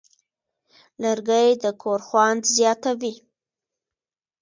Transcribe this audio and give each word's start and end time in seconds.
لرګی 1.01 1.49
د 1.63 1.65
کور 1.81 1.99
خوند 2.07 2.41
زیاتوي. 2.57 3.13